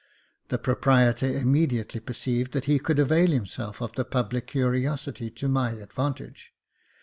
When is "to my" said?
5.29-5.73